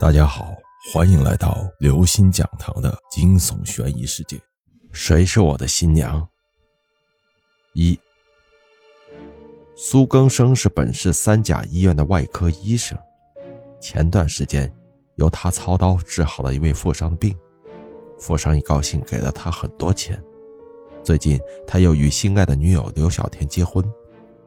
[0.00, 0.56] 大家好，
[0.92, 4.36] 欢迎来到刘心讲堂的惊悚悬疑世界。
[4.90, 6.28] 谁是我的新娘？
[7.74, 7.98] 一，
[9.76, 12.98] 苏更生是本市三甲医院的外科医生，
[13.80, 14.70] 前段时间
[15.14, 17.34] 由他操刀治好了一位富商的病，
[18.18, 20.20] 富商一高兴给了他很多钱。
[21.04, 23.84] 最近他又与心爱的女友刘小田结婚，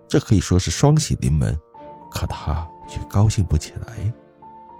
[0.09, 1.57] 这可以说是双喜临门，
[2.11, 4.13] 可他却高兴不起来。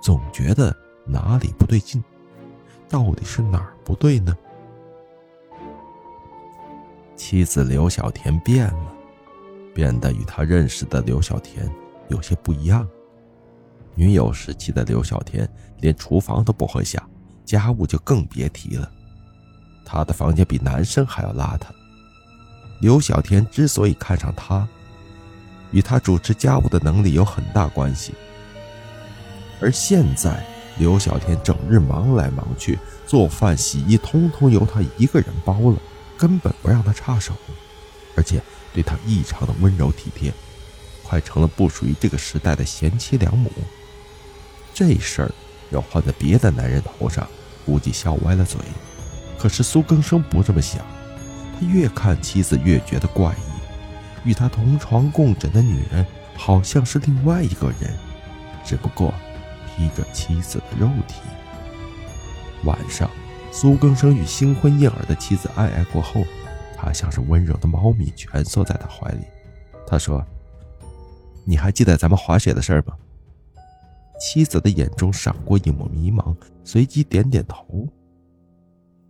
[0.08, 0.74] 总觉得
[1.06, 2.02] 哪里不对劲，
[2.88, 4.34] 到底是哪儿不对呢？
[7.18, 8.94] 妻子刘小田变了，
[9.76, 11.70] 变得与他认识的刘小田
[12.08, 12.88] 有些不一样。
[13.96, 15.46] 女友时期的刘小田
[15.82, 17.06] 连厨房都不会下，
[17.44, 18.90] 家务就更别提了。
[19.86, 21.66] 他的房间比男生还要邋遢。
[22.80, 24.66] 刘小田之所以看上他，
[25.72, 28.14] 与他主持家务的能力有很大关系。
[29.60, 30.46] 而现在，
[30.78, 35.78] 刘小天整日忙来忙去，做饭、洗衣，通通由他一个人包了，
[36.18, 37.34] 根本不让他插手，
[38.16, 38.42] 而且
[38.74, 40.32] 对他异常的温柔体贴，
[41.04, 43.52] 快成了不属于这个时代的贤妻良母。
[44.74, 45.32] 这事儿
[45.72, 47.28] 要换在别的男人头上，
[47.66, 48.60] 估计笑歪了嘴。
[49.40, 50.86] 可是苏更生不这么想，
[51.60, 57.98] 他越看妻子越觉得怪异，与他同床共枕的女人好像是另外一个人，
[58.64, 59.12] 只不过。
[59.78, 61.22] 披着妻子的肉体。
[62.64, 63.08] 晚上，
[63.52, 66.26] 苏更生与新婚燕尔的妻子爱爱过后，
[66.76, 69.22] 他像是温柔的猫咪蜷缩在他怀里。
[69.86, 70.26] 他说
[71.46, 72.96] ：“你还记得咱们滑雪的事儿吗？”
[74.20, 77.88] 妻子的眼中闪过一抹迷茫，随即点点头。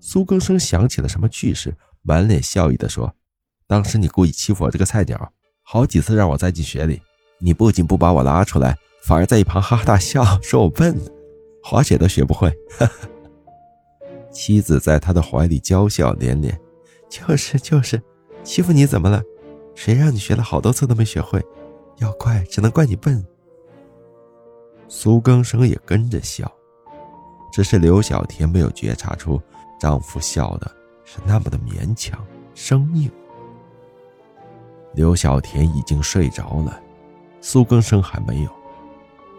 [0.02, 3.16] 苏更生想起了什么趣事，满脸笑意地说
[3.66, 5.32] ：“当时你故意欺负我这个菜鸟，
[5.64, 7.02] 好几次让我栽进雪里，
[7.40, 8.78] 你不仅不把我拉出来。”
[9.08, 11.00] 反而在一旁哈哈大笑， 说我笨，
[11.64, 12.54] 滑雪都学不会。
[14.30, 16.60] 妻子在他的怀里娇笑连连，
[17.10, 18.02] 就是就是，
[18.44, 19.24] 欺负你怎么了？
[19.76, 21.42] 谁让你学了好多次都没学会？
[22.00, 23.26] 要怪只能怪你笨。
[24.90, 26.52] 苏更生也跟着笑，
[27.54, 29.42] 只是刘小田没有觉察出
[29.80, 30.70] 丈夫笑的
[31.06, 32.20] 是那么的勉强
[32.54, 33.10] 生硬。
[34.94, 36.78] 刘小田已经睡着了，
[37.40, 38.57] 苏更生还没有。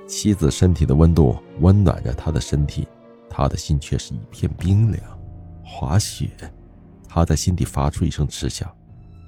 [0.08, 2.88] 妻子身体的温度温暖着他的身体，
[3.28, 5.02] 他的心却是一片冰凉。
[5.62, 6.30] 滑雪，
[7.06, 8.74] 他在心底发出一声嗤笑。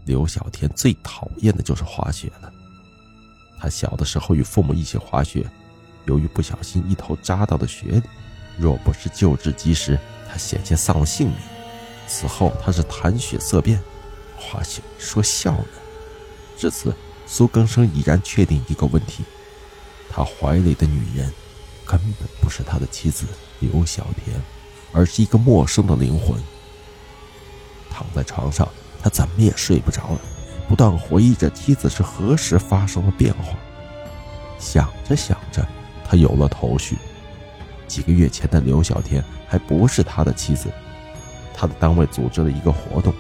[0.07, 2.51] 刘小天最讨厌的就是滑雪了。
[3.61, 5.47] 他小的时候与父母一起滑雪，
[6.07, 8.03] 由于不小心一头扎到了雪里，
[8.57, 9.99] 若不是救治及时，
[10.31, 11.37] 他险些丧了性命。
[12.07, 13.79] 此后他是谈雪色变，
[14.35, 15.65] 滑雪说笑呢。
[16.57, 16.95] 至此，
[17.27, 19.23] 苏更生已然确定一个问题。
[20.11, 21.33] 他怀里的女人，
[21.87, 23.27] 根本不是他的妻子
[23.61, 24.37] 刘小田，
[24.93, 26.37] 而是一个陌生的灵魂。
[27.89, 28.69] 躺在床上，
[29.03, 30.21] 他怎么也睡不着了，
[30.69, 33.57] 不断回忆着妻子是何时发生了变化。
[34.59, 35.67] 想着想着，
[36.05, 36.97] 他有了头绪：
[37.87, 40.71] 几个月前的刘小田还不是他的妻子。
[41.55, 43.15] 他的单位组织了一个活动，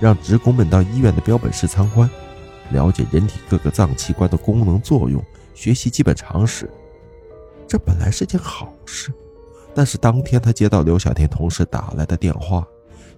[0.00, 2.08] 让职工们到医院的标本室参观，
[2.70, 5.22] 了解人体各个脏器官的功能作用。
[5.54, 6.70] 学习基本常识，
[7.66, 9.12] 这本来是件好事，
[9.74, 12.66] 但是当天他接到刘小田同事打来的电话，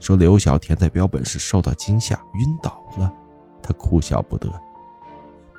[0.00, 3.12] 说刘小田在标本室受到惊吓晕倒了，
[3.62, 4.48] 他哭笑不得。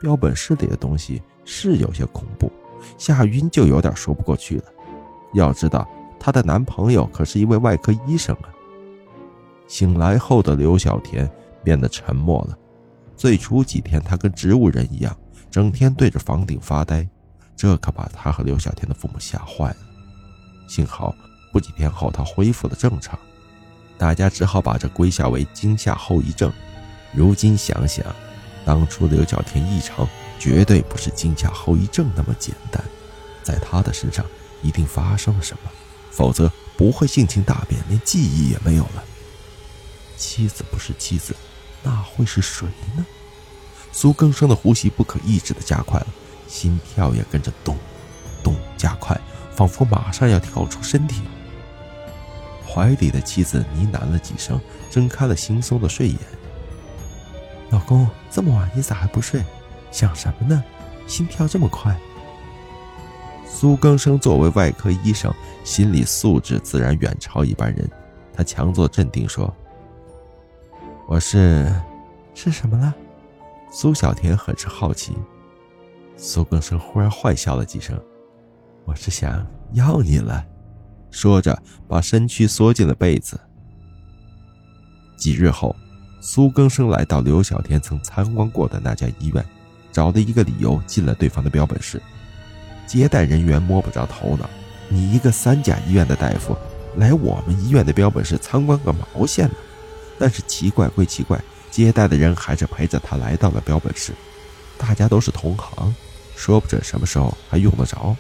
[0.02, 2.52] 标本室里的东西是有些恐怖，
[2.98, 4.66] 吓晕就有点说不过去了。
[5.34, 5.88] 要知道，
[6.20, 8.54] 她的男朋友可是一位外科医生啊。
[9.68, 11.30] 醒来后的刘小田
[11.64, 12.58] 变得沉默了，
[13.16, 15.18] 最初几天他跟植物人一样。
[15.50, 17.08] 整天对着房顶发呆，
[17.56, 19.78] 这可把他和刘小天的父母吓坏了。
[20.68, 21.16] 幸好
[21.52, 23.18] 不几天后他恢复了正常，
[23.98, 26.52] 大家只好把这归下为惊吓后遗症。
[27.14, 28.06] 如今想想，
[28.66, 30.08] 当初刘小天异常
[30.38, 32.84] 绝对不是惊吓后遗症那么简单，
[33.42, 34.26] 在他的身上
[34.62, 35.72] 一定发生了什么，
[36.12, 39.04] 否则不会性情大变，连记忆也没有了。
[40.18, 41.34] 妻子不是妻子，
[41.84, 42.68] 那会是谁
[42.98, 43.06] 呢？
[43.96, 46.08] 苏更生的呼吸不可抑制的加快了，
[46.50, 47.78] 心跳也跟着咚
[48.44, 49.18] 咚加快，
[49.56, 51.22] 仿佛马上要跳出身体。
[52.68, 54.60] 怀里的妻子呢喃了几声，
[54.92, 56.18] 睁开了惺忪的睡眼。
[57.70, 59.42] 老公，这么晚你咋还不睡？
[59.92, 60.62] 想什么呢？
[61.08, 61.98] 心跳这么快。
[63.48, 65.34] 苏更生作为外科医生，
[65.64, 67.90] 心理素质自然远超一般人。
[68.34, 69.56] 他强作镇定说
[71.08, 71.74] ：“我是，
[72.34, 72.94] 是什么了？”
[73.78, 75.12] 苏小田很是好奇，
[76.16, 78.02] 苏更生忽然坏笑了几声
[78.88, 80.46] ：“我是想要你了。”
[81.12, 83.38] 说着，把身躯缩进了被子。
[85.18, 85.76] 几日后，
[86.22, 89.46] 苏更生来到刘小天曾参观过的那家医院，
[89.92, 92.02] 找了一个理由进了对方的标本室。
[92.88, 94.50] 接待人员摸不着头脑
[94.88, 96.56] ：“你一个三甲医院的大夫，
[96.96, 99.56] 来我们医院的标本室参观个毛线呢？”
[100.18, 101.38] 但是奇怪归奇怪，
[101.76, 104.14] 接待的人还是陪着他来到了标本室。
[104.78, 105.94] 大家都是同行，
[106.34, 108.16] 说不准什么时候还用得着。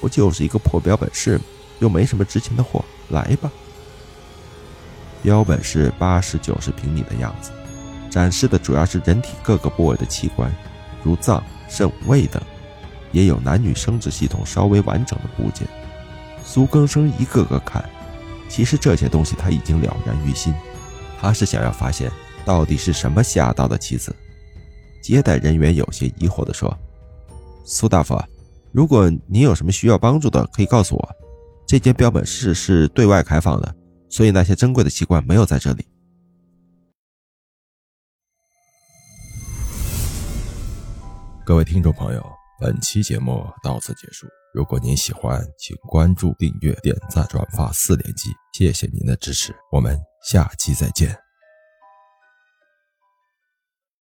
[0.00, 1.44] 不就是一个破标本室吗？
[1.80, 3.50] 又没什么值钱的货，来吧。
[5.20, 7.50] 标本室八十九十平米的样子，
[8.08, 10.54] 展示的主要是人体各个部位的器官，
[11.02, 12.40] 如脏、肾、胃等，
[13.10, 15.66] 也有男女生殖系统稍微完整的部件。
[16.44, 17.84] 苏更生一个个看，
[18.48, 20.54] 其实这些东西他已经了然于心，
[21.20, 22.08] 他是想要发现
[22.44, 24.14] 到底是什么吓到了妻子。
[25.02, 26.76] 接待人员有些疑惑地说
[27.66, 28.16] ：“苏大夫，
[28.72, 31.08] 如果您有什么需要帮助的，可以告诉我。
[31.66, 33.74] 这间标本室是对外开放的，
[34.08, 35.86] 所以那些珍贵的器官没有在这里。”
[41.44, 42.24] 各位听众朋友，
[42.60, 44.28] 本期节目到此结束。
[44.54, 51.31] 如果您喜欢，请关注、订阅、点赞、转发四连击，谢谢您的支持，我们下期再见。